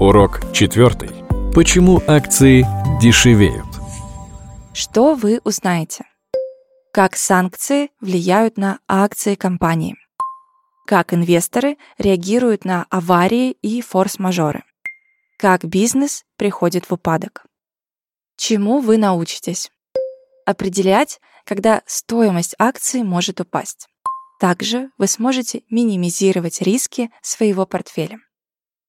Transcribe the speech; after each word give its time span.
Урок 0.00 0.40
четвертый. 0.54 1.10
Почему 1.54 2.00
акции 2.06 2.64
дешевеют? 3.02 3.66
Что 4.72 5.14
вы 5.14 5.42
узнаете? 5.44 6.06
Как 6.90 7.16
санкции 7.16 7.90
влияют 8.00 8.56
на 8.56 8.78
акции 8.88 9.34
компании? 9.34 9.96
Как 10.86 11.12
инвесторы 11.12 11.76
реагируют 11.98 12.64
на 12.64 12.86
аварии 12.88 13.50
и 13.60 13.82
форс-мажоры? 13.82 14.62
Как 15.38 15.66
бизнес 15.66 16.24
приходит 16.38 16.88
в 16.88 16.94
упадок? 16.94 17.44
Чему 18.38 18.80
вы 18.80 18.96
научитесь? 18.96 19.70
Определять, 20.46 21.20
когда 21.44 21.82
стоимость 21.84 22.54
акции 22.58 23.02
может 23.02 23.42
упасть. 23.42 23.86
Также 24.40 24.88
вы 24.96 25.06
сможете 25.06 25.60
минимизировать 25.68 26.62
риски 26.62 27.10
своего 27.20 27.66
портфеля. 27.66 28.18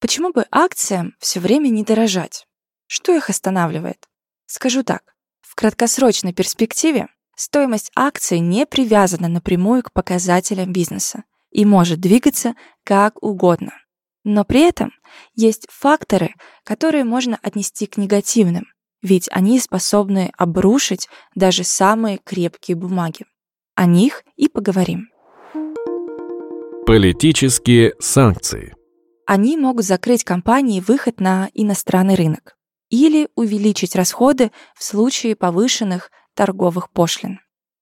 Почему 0.00 0.32
бы 0.32 0.46
акциям 0.50 1.14
все 1.18 1.40
время 1.40 1.68
не 1.68 1.84
дорожать? 1.84 2.46
Что 2.86 3.14
их 3.14 3.28
останавливает? 3.28 4.08
Скажу 4.46 4.82
так. 4.82 5.02
В 5.42 5.54
краткосрочной 5.54 6.32
перспективе 6.32 7.08
стоимость 7.36 7.92
акций 7.94 8.40
не 8.40 8.64
привязана 8.64 9.28
напрямую 9.28 9.82
к 9.82 9.92
показателям 9.92 10.72
бизнеса 10.72 11.24
и 11.50 11.66
может 11.66 12.00
двигаться 12.00 12.54
как 12.82 13.22
угодно. 13.22 13.72
Но 14.24 14.44
при 14.44 14.62
этом 14.62 14.92
есть 15.34 15.66
факторы, 15.70 16.34
которые 16.64 17.04
можно 17.04 17.38
отнести 17.42 17.86
к 17.86 17.98
негативным, 17.98 18.66
ведь 19.02 19.28
они 19.30 19.60
способны 19.60 20.32
обрушить 20.36 21.08
даже 21.34 21.62
самые 21.62 22.18
крепкие 22.18 22.76
бумаги. 22.76 23.26
О 23.74 23.84
них 23.84 24.24
и 24.36 24.48
поговорим. 24.48 25.10
Политические 26.86 27.94
санкции. 27.98 28.79
Они 29.32 29.56
могут 29.56 29.84
закрыть 29.84 30.24
компании 30.24 30.80
выход 30.80 31.20
на 31.20 31.50
иностранный 31.54 32.16
рынок 32.16 32.56
или 32.88 33.28
увеличить 33.36 33.94
расходы 33.94 34.50
в 34.74 34.82
случае 34.82 35.36
повышенных 35.36 36.10
торговых 36.34 36.90
пошлин. 36.90 37.38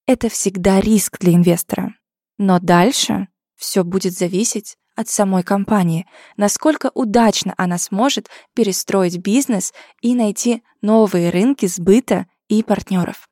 Это 0.07 0.29
всегда 0.29 0.79
риск 0.79 1.19
для 1.19 1.33
инвестора. 1.33 1.95
Но 2.37 2.61
дальше 2.61 3.29
все 3.57 3.83
будет 3.83 4.13
зависеть 4.13 4.77
от 4.95 5.09
самой 5.09 5.43
компании, 5.43 6.07
насколько 6.37 6.91
удачно 6.93 7.55
она 7.57 7.79
сможет 7.79 8.29
перестроить 8.55 9.17
бизнес 9.17 9.73
и 10.03 10.15
найти 10.15 10.63
новые 10.83 11.31
рынки 11.31 11.65
сбыта 11.65 12.27
и 12.49 12.63
партнеров. 12.63 13.27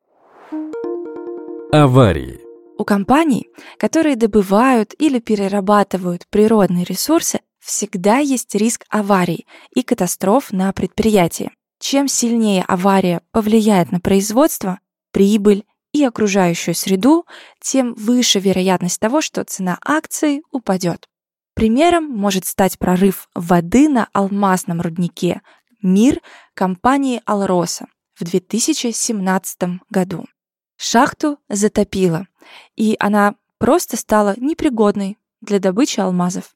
Аварии. 1.71 2.41
У 2.79 2.85
компаний, 2.85 3.51
которые 3.77 4.17
добывают 4.17 4.95
или 4.99 5.19
перерабатывают 5.19 6.27
природные 6.31 6.85
ресурсы, 6.85 7.41
всегда 7.67 8.19
есть 8.19 8.55
риск 8.55 8.87
аварий 8.89 9.47
и 9.75 9.83
катастроф 9.83 10.53
на 10.53 10.73
предприятии. 10.73 11.51
Чем 11.79 12.09
сильнее 12.09 12.63
авария 12.63 13.21
повлияет 13.33 13.93
на 13.93 14.01
производство, 14.01 14.79
прибыль 15.11 15.65
и 15.93 16.05
окружающую 16.05 16.75
среду, 16.75 17.27
тем 17.61 17.95
выше 17.95 18.39
вероятность 18.39 19.01
того, 19.01 19.21
что 19.21 19.45
цена 19.45 19.79
акций 19.85 20.43
упадет. 20.51 21.09
Примером 21.55 22.05
может 22.05 22.47
стать 22.47 22.79
прорыв 22.79 23.29
воды 23.35 23.89
на 23.89 24.09
алмазном 24.13 24.81
руднике 24.81 25.43
«Мир» 25.83 26.21
компании 26.55 27.21
«Алроса» 27.25 27.87
в 28.15 28.25
2017 28.25 29.81
году. 29.91 30.27
Шахту 30.77 31.39
затопило, 31.49 32.29
и 32.77 32.97
она 32.99 33.35
просто 33.59 33.97
стала 33.97 34.35
непригодной 34.37 35.19
для 35.41 35.59
добычи 35.59 36.01
алмазов. 36.01 36.56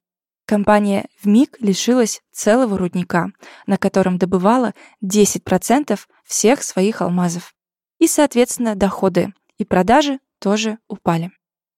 Компания 0.50 1.06
вмиг 1.22 1.56
лишилась 1.60 2.22
целого 2.32 2.76
рудника, 2.76 3.28
на 3.68 3.76
котором 3.76 4.18
добывала 4.18 4.74
10% 5.00 5.96
всех 6.24 6.64
своих 6.64 7.02
алмазов. 7.02 7.54
И, 8.00 8.08
соответственно, 8.08 8.74
доходы 8.74 9.32
и 9.58 9.64
продажи 9.64 10.18
тоже 10.40 10.78
упали. 10.88 11.30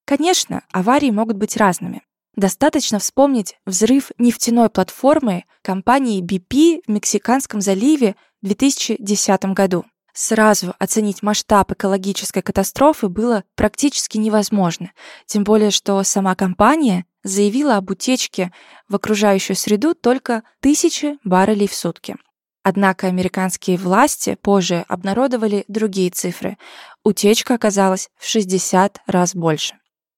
Конечно, 0.07 0.63
аварии 0.73 1.11
могут 1.11 1.37
быть 1.37 1.59
разными. 1.59 2.01
Достаточно 2.35 2.99
вспомнить 2.99 3.59
взрыв 3.67 4.11
нефтяной 4.17 4.71
платформы 4.71 5.45
компании 5.61 6.23
BP 6.23 6.85
в 6.87 6.91
Мексиканском 6.91 7.61
заливе 7.61 8.17
в 8.41 8.47
2010 8.47 9.45
году. 9.53 9.85
Сразу 10.15 10.75
оценить 10.79 11.23
масштаб 11.23 11.73
экологической 11.73 12.41
катастрофы 12.41 13.09
было 13.09 13.45
практически 13.55 14.17
невозможно, 14.17 14.93
тем 15.27 15.45
более 15.45 15.71
что 15.71 16.03
сама 16.05 16.35
компания 16.35 17.05
заявила 17.25 17.77
об 17.77 17.91
утечке 17.91 18.53
в 18.89 18.97
окружающую 18.97 19.57
среду 19.57 19.95
только 19.95 20.43
тысячи 20.61 21.19
баррелей 21.25 21.69
в 21.69 21.75
сутки. 21.75 22.17
Однако 22.63 23.09
американские 23.09 23.77
власти 23.77 24.37
позже 24.41 24.85
обнародовали 24.89 25.65
другие 25.69 26.11
цифры. 26.11 26.59
Утечка 27.05 27.55
оказалась 27.55 28.09
в 28.19 28.27
60 28.27 29.01
раз 29.07 29.35
больше. 29.35 29.75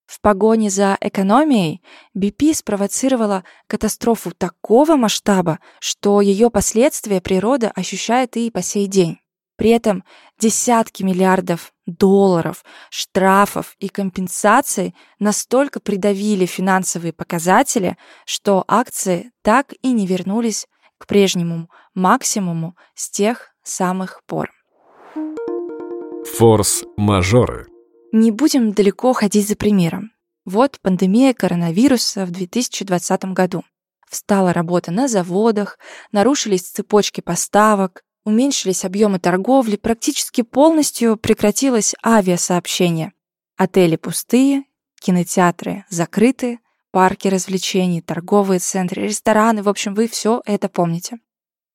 В 0.06 0.20
погоне 0.20 0.68
за 0.68 0.98
экономией 1.00 1.82
BP 2.16 2.54
спровоцировала 2.54 3.44
катастрофу 3.66 4.32
такого 4.32 4.96
масштаба, 4.96 5.58
что 5.80 6.20
ее 6.20 6.50
последствия 6.50 7.22
природа 7.22 7.72
ощущает 7.74 8.36
и 8.36 8.50
по 8.50 8.60
сей 8.60 8.86
день. 8.86 9.18
При 9.56 9.70
этом 9.70 10.04
десятки 10.38 11.02
миллиардов 11.02 11.72
долларов, 11.86 12.64
штрафов 12.90 13.76
и 13.78 13.88
компенсаций 13.88 14.94
настолько 15.18 15.80
придавили 15.80 16.46
финансовые 16.46 17.12
показатели, 17.12 17.96
что 18.26 18.64
акции 18.66 19.30
так 19.42 19.72
и 19.82 19.92
не 19.92 20.06
вернулись 20.06 20.66
к 20.98 21.06
прежнему 21.06 21.68
максимуму 21.94 22.76
с 22.94 23.10
тех 23.10 23.54
самых 23.62 24.22
пор. 24.26 24.50
Форс-мажоры. 26.36 27.66
Не 28.12 28.30
будем 28.30 28.72
далеко 28.72 29.12
ходить 29.12 29.46
за 29.46 29.56
примером. 29.56 30.10
Вот 30.44 30.78
пандемия 30.80 31.32
коронавируса 31.32 32.26
в 32.26 32.30
2020 32.30 33.24
году. 33.26 33.64
Встала 34.08 34.52
работа 34.52 34.90
на 34.90 35.08
заводах, 35.08 35.78
нарушились 36.12 36.68
цепочки 36.68 37.20
поставок, 37.20 38.04
уменьшились 38.24 38.84
объемы 38.84 39.18
торговли, 39.18 39.76
практически 39.76 40.42
полностью 40.42 41.16
прекратилось 41.16 41.94
авиасообщение. 42.04 43.12
Отели 43.56 43.96
пустые, 43.96 44.64
кинотеатры 45.00 45.84
закрыты, 45.88 46.58
парки 46.90 47.28
развлечений, 47.28 48.00
торговые 48.00 48.58
центры, 48.60 49.02
рестораны, 49.02 49.62
в 49.62 49.68
общем, 49.68 49.94
вы 49.94 50.08
все 50.08 50.42
это 50.44 50.68
помните. 50.68 51.18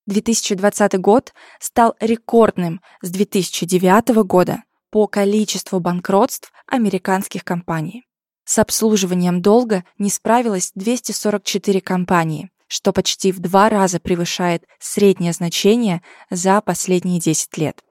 2020 0.08 1.00
год 1.00 1.34
стал 1.60 1.96
рекордным 2.00 2.82
с 3.02 3.12
2009 3.12 4.24
года 4.26 4.64
по 4.90 5.08
количеству 5.08 5.80
банкротств 5.80 6.52
американских 6.66 7.44
компаний. 7.44 8.06
С 8.44 8.58
обслуживанием 8.58 9.42
долга 9.44 9.84
не 10.00 10.10
справилось 10.10 10.72
244 10.74 11.82
компании, 11.82 12.50
что 12.70 12.94
почти 12.94 13.32
в 13.32 13.40
два 13.40 13.68
раза 13.68 14.00
превышает 14.00 14.64
среднее 14.80 15.34
значение 15.34 16.02
за 16.30 16.62
последние 16.62 17.20
10 17.20 17.58
лет. 17.58 17.84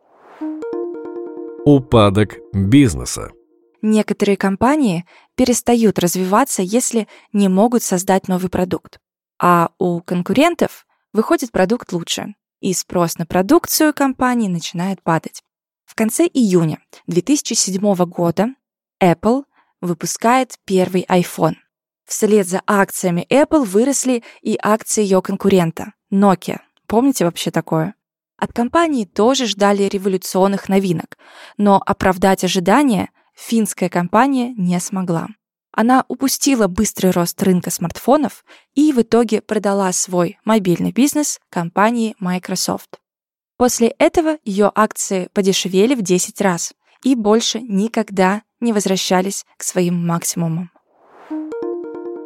Упадок 1.64 2.36
бизнеса. 2.54 3.32
Некоторые 3.82 4.36
компании 4.36 5.04
перестают 5.34 5.98
развиваться, 5.98 6.62
если 6.62 7.06
не 7.32 7.48
могут 7.48 7.82
создать 7.82 8.28
новый 8.28 8.48
продукт. 8.48 8.98
А 9.38 9.70
у 9.78 10.00
конкурентов 10.00 10.86
выходит 11.12 11.52
продукт 11.52 11.92
лучше, 11.92 12.34
и 12.60 12.72
спрос 12.72 13.18
на 13.18 13.26
продукцию 13.26 13.92
компании 13.92 14.48
начинает 14.48 15.02
падать. 15.02 15.42
В 15.84 15.94
конце 15.94 16.26
июня 16.26 16.80
2007 17.06 17.94
года 18.06 18.48
Apple 19.02 19.44
выпускает 19.80 20.56
первый 20.64 21.04
iPhone— 21.08 21.54
Вслед 22.08 22.48
за 22.48 22.62
акциями 22.66 23.26
Apple 23.28 23.64
выросли 23.64 24.24
и 24.40 24.58
акции 24.60 25.02
ее 25.02 25.20
конкурента 25.20 25.92
Nokia. 26.10 26.60
Помните 26.86 27.26
вообще 27.26 27.50
такое? 27.50 27.94
От 28.38 28.54
компании 28.54 29.04
тоже 29.04 29.46
ждали 29.46 29.82
революционных 29.82 30.70
новинок, 30.70 31.18
но 31.58 31.82
оправдать 31.84 32.44
ожидания 32.44 33.10
финская 33.36 33.90
компания 33.90 34.54
не 34.56 34.80
смогла. 34.80 35.28
Она 35.70 36.06
упустила 36.08 36.66
быстрый 36.66 37.10
рост 37.10 37.42
рынка 37.42 37.70
смартфонов 37.70 38.42
и 38.74 38.90
в 38.92 39.02
итоге 39.02 39.42
продала 39.42 39.92
свой 39.92 40.38
мобильный 40.46 40.92
бизнес 40.92 41.38
компании 41.50 42.16
Microsoft. 42.20 42.98
После 43.58 43.88
этого 43.98 44.38
ее 44.44 44.72
акции 44.74 45.28
подешевели 45.34 45.94
в 45.94 46.00
10 46.00 46.40
раз 46.40 46.72
и 47.02 47.14
больше 47.14 47.60
никогда 47.60 48.42
не 48.60 48.72
возвращались 48.72 49.44
к 49.58 49.62
своим 49.62 50.06
максимумам. 50.06 50.70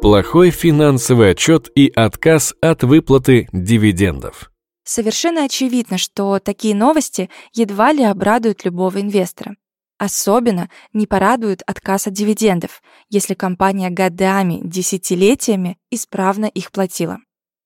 Плохой 0.03 0.51
финансовый 0.51 1.31
отчет 1.31 1.71
и 1.75 1.89
отказ 1.89 2.53
от 2.59 2.83
выплаты 2.83 3.47
дивидендов. 3.53 4.51
Совершенно 4.83 5.45
очевидно, 5.45 5.97
что 5.97 6.39
такие 6.39 6.75
новости 6.75 7.29
едва 7.53 7.93
ли 7.93 8.03
обрадуют 8.03 8.65
любого 8.65 8.99
инвестора. 8.99 9.55
Особенно 9.97 10.69
не 10.91 11.07
порадует 11.07 11.61
отказ 11.65 12.07
от 12.07 12.13
дивидендов, 12.15 12.81
если 13.09 13.33
компания 13.33 13.89
годами, 13.89 14.59
десятилетиями 14.61 15.77
исправно 15.89 16.47
их 16.47 16.73
платила. 16.73 17.19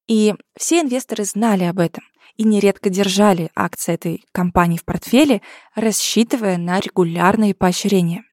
И 0.07 0.35
все 0.55 0.81
инвесторы 0.81 1.23
знали 1.23 1.63
об 1.63 1.79
этом 1.79 2.03
и 2.35 2.43
нередко 2.43 2.91
держали 2.91 3.49
акции 3.55 3.95
этой 3.95 4.25
компании 4.31 4.77
в 4.77 4.85
портфеле, 4.85 5.41
рассчитывая 5.73 6.59
на 6.59 6.79
регулярные 6.81 7.55
поощрения. 7.55 8.26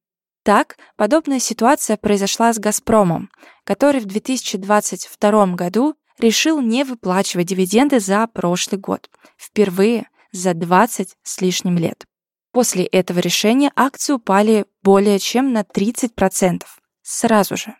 Так, 0.44 0.76
подобная 0.96 1.38
ситуация 1.38 1.96
произошла 1.96 2.52
с 2.52 2.58
«Газпромом», 2.58 3.30
который 3.64 4.00
в 4.00 4.04
2022 4.04 5.46
году 5.54 5.96
решил 6.18 6.60
не 6.60 6.84
выплачивать 6.84 7.46
дивиденды 7.46 7.98
за 7.98 8.26
прошлый 8.26 8.78
год, 8.78 9.08
впервые 9.38 10.06
за 10.32 10.52
20 10.52 11.16
с 11.22 11.40
лишним 11.40 11.78
лет. 11.78 12.04
После 12.52 12.84
этого 12.84 13.20
решения 13.20 13.72
акции 13.74 14.12
упали 14.12 14.66
более 14.82 15.18
чем 15.18 15.52
на 15.54 15.62
30% 15.62 16.62
сразу 17.02 17.56
же. 17.56 17.74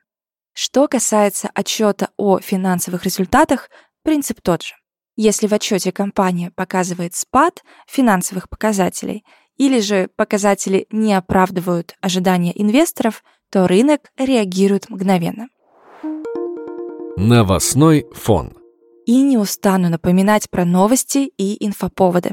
Что 0.55 0.88
касается 0.88 1.50
отчета 1.52 2.11
о 2.16 2.38
финансовых 2.40 3.05
результатах, 3.05 3.69
принцип 4.02 4.40
тот 4.40 4.62
же. 4.62 4.75
Если 5.16 5.46
в 5.46 5.55
отчете 5.55 5.93
компания 5.93 6.50
показывает 6.50 7.14
спад 7.14 7.62
финансовых 7.87 8.49
показателей 8.49 9.25
или 9.56 9.78
же 9.78 10.08
показатели 10.16 10.87
не 10.90 11.14
оправдывают 11.14 11.94
ожидания 12.00 12.52
инвесторов, 12.61 13.22
то 13.49 13.69
рынок 13.69 14.11
реагирует 14.19 14.90
мгновенно. 14.90 15.46
Новостной 17.16 18.06
фон. 18.12 18.56
И 19.06 19.20
не 19.22 19.38
устану 19.38 19.88
напоминать 19.88 20.50
про 20.50 20.64
новости 20.64 21.31
и 21.38 21.64
инфоповоды. 21.64 22.32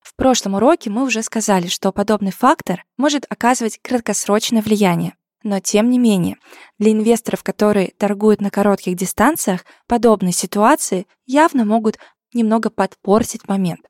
В 0.00 0.14
прошлом 0.14 0.54
уроке 0.54 0.88
мы 0.88 1.02
уже 1.04 1.22
сказали, 1.22 1.66
что 1.66 1.90
подобный 1.90 2.30
фактор 2.30 2.84
может 2.96 3.26
оказывать 3.28 3.80
краткосрочное 3.82 4.62
влияние. 4.62 5.14
Но 5.42 5.58
тем 5.58 5.88
не 5.88 5.98
менее, 5.98 6.36
для 6.78 6.92
инвесторов, 6.92 7.42
которые 7.42 7.92
торгуют 7.96 8.40
на 8.40 8.50
коротких 8.50 8.94
дистанциях, 8.94 9.64
подобные 9.86 10.32
ситуации 10.32 11.06
явно 11.26 11.64
могут 11.64 11.98
немного 12.32 12.70
подпортить 12.70 13.48
момент. 13.48 13.80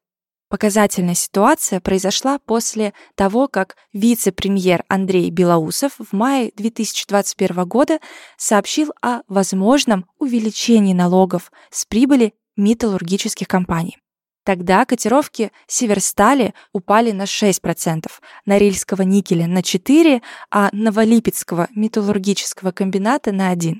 Показательная 0.50 1.14
ситуация 1.14 1.81
произошла 1.81 2.40
после 2.40 2.92
того, 3.14 3.46
как 3.46 3.76
вице-премьер 3.92 4.82
Андрей 4.88 5.31
Белоусов 5.31 5.92
в 5.98 6.12
мае 6.12 6.50
2021 6.56 7.64
года 7.66 8.00
сообщил 8.37 8.92
о 9.00 9.20
возможном 9.28 10.06
увеличении 10.19 10.92
налогов 10.92 11.52
с 11.70 11.84
прибыли 11.84 12.34
металлургических 12.56 13.46
компаний. 13.46 13.98
Тогда 14.44 14.84
котировки 14.87 15.52
Северстали 15.69 16.54
упали 16.72 17.12
на 17.12 17.25
6%, 17.25 18.06
Норильского 18.44 19.02
никеля 19.02 19.46
на 19.46 19.60
4%, 19.60 20.20
а 20.50 20.70
Новолипецкого 20.72 21.69
металлургического 21.76 22.72
комбината 22.72 23.31
на 23.31 23.54
1%. 23.54 23.76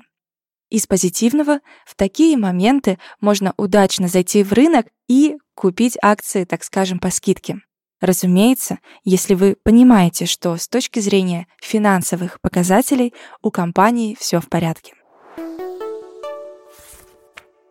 Из 0.71 0.87
позитивного 0.87 1.59
в 1.85 1.95
такие 1.95 2.37
моменты 2.37 2.97
можно 3.19 3.53
удачно 3.57 4.07
зайти 4.07 4.41
в 4.41 4.53
рынок 4.53 4.87
и 5.09 5.37
купить 5.53 5.97
акции, 6.01 6.45
так 6.45 6.63
скажем, 6.63 6.97
по 6.97 7.11
скидке. 7.11 7.59
Разумеется, 7.99 8.79
если 9.03 9.33
вы 9.33 9.57
понимаете, 9.61 10.25
что 10.25 10.55
с 10.55 10.69
точки 10.69 10.99
зрения 10.99 11.47
финансовых 11.61 12.39
показателей 12.39 13.13
у 13.43 13.51
компании 13.51 14.15
все 14.17 14.39
в 14.39 14.47
порядке. 14.47 14.93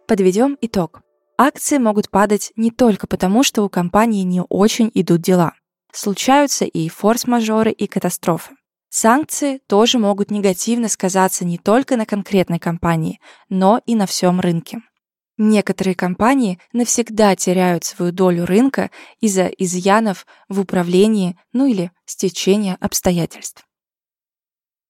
Подведем 0.06 0.58
итог. 0.60 1.00
Акции 1.38 1.78
могут 1.78 2.10
падать 2.10 2.52
не 2.54 2.70
только 2.70 3.06
потому, 3.06 3.42
что 3.42 3.62
у 3.62 3.70
компании 3.70 4.24
не 4.24 4.42
очень 4.42 4.90
идут 4.92 5.22
дела. 5.22 5.54
Случаются 5.90 6.66
и 6.66 6.90
форс-мажоры, 6.90 7.72
и 7.72 7.86
катастрофы. 7.86 8.59
Санкции 8.90 9.62
тоже 9.68 9.98
могут 9.98 10.32
негативно 10.32 10.88
сказаться 10.88 11.44
не 11.44 11.58
только 11.58 11.96
на 11.96 12.06
конкретной 12.06 12.58
компании, 12.58 13.20
но 13.48 13.80
и 13.86 13.94
на 13.94 14.06
всем 14.06 14.40
рынке. 14.40 14.82
Некоторые 15.38 15.94
компании 15.94 16.58
навсегда 16.72 17.34
теряют 17.36 17.84
свою 17.84 18.12
долю 18.12 18.44
рынка 18.44 18.90
из-за 19.20 19.46
изъянов 19.46 20.26
в 20.48 20.60
управлении, 20.60 21.38
ну 21.52 21.66
или 21.66 21.92
стечения 22.04 22.76
обстоятельств. 22.80 23.64